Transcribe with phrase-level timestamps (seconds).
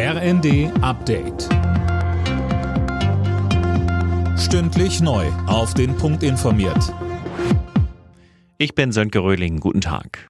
[0.00, 1.48] RND Update.
[4.38, 5.26] Stündlich neu.
[5.48, 6.94] Auf den Punkt informiert.
[8.58, 9.58] Ich bin Sönke Röhling.
[9.58, 10.28] Guten Tag.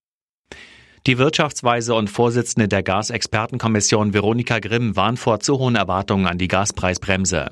[1.07, 6.49] Die Wirtschaftsweise und Vorsitzende der Gasexpertenkommission Veronika Grimm warnt vor zu hohen Erwartungen an die
[6.49, 7.51] Gaspreisbremse.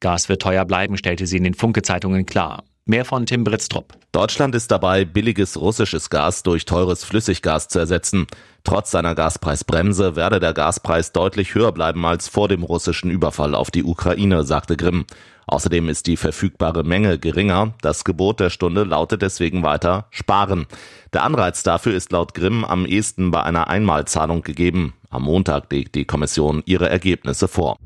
[0.00, 2.64] Gas wird teuer bleiben, stellte sie in den Funke-Zeitungen klar.
[2.86, 3.94] Mehr von Tim Britztrup.
[4.12, 8.26] Deutschland ist dabei, billiges russisches Gas durch teures Flüssiggas zu ersetzen.
[8.62, 13.70] Trotz seiner Gaspreisbremse werde der Gaspreis deutlich höher bleiben als vor dem russischen Überfall auf
[13.70, 15.06] die Ukraine, sagte Grimm.
[15.46, 17.72] Außerdem ist die verfügbare Menge geringer.
[17.80, 20.66] Das Gebot der Stunde lautet deswegen weiter sparen.
[21.14, 24.92] Der Anreiz dafür ist laut Grimm am ehesten bei einer Einmalzahlung gegeben.
[25.08, 27.78] Am Montag legt die Kommission ihre Ergebnisse vor.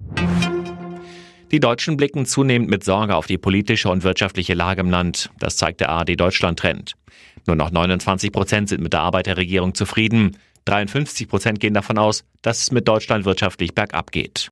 [1.50, 5.30] Die Deutschen blicken zunehmend mit Sorge auf die politische und wirtschaftliche Lage im Land.
[5.38, 6.92] Das zeigt der ARD Deutschland Trend.
[7.46, 10.36] Nur noch 29 Prozent sind mit der Arbeit der Regierung zufrieden.
[10.66, 14.50] 53 Prozent gehen davon aus, dass es mit Deutschland wirtschaftlich bergab geht.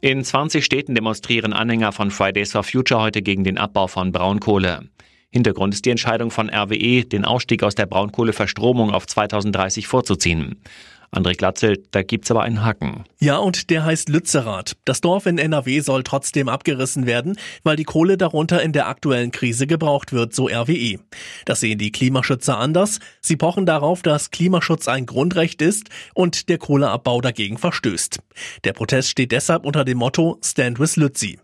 [0.00, 4.88] In 20 Städten demonstrieren Anhänger von Fridays for Future heute gegen den Abbau von Braunkohle.
[5.30, 10.62] Hintergrund ist die Entscheidung von RWE, den Ausstieg aus der Braunkohleverstromung auf 2030 vorzuziehen.
[11.10, 13.04] André Glatzel, da gibt's aber einen Haken.
[13.18, 14.76] Ja, und der heißt Lützerath.
[14.84, 19.30] Das Dorf in NRW soll trotzdem abgerissen werden, weil die Kohle darunter in der aktuellen
[19.30, 20.98] Krise gebraucht wird, so RWE.
[21.44, 22.98] Das sehen die Klimaschützer anders.
[23.20, 28.18] Sie pochen darauf, dass Klimaschutz ein Grundrecht ist und der Kohleabbau dagegen verstößt.
[28.64, 31.38] Der Protest steht deshalb unter dem Motto Stand with Lützi.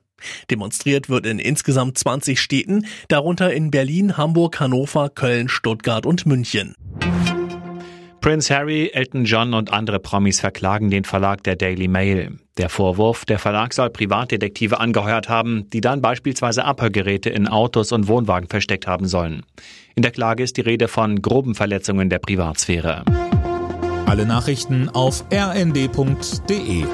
[0.50, 6.74] Demonstriert wird in insgesamt 20 Städten, darunter in Berlin, Hamburg, Hannover, Köln, Stuttgart und München.
[8.22, 12.38] Prince Harry, Elton John und andere Promis verklagen den Verlag der Daily Mail.
[12.56, 18.06] Der Vorwurf, der Verlag soll Privatdetektive angeheuert haben, die dann beispielsweise Abhörgeräte in Autos und
[18.06, 19.42] Wohnwagen versteckt haben sollen.
[19.96, 23.04] In der Klage ist die Rede von groben Verletzungen der Privatsphäre.
[24.06, 26.84] Alle Nachrichten auf rnd.de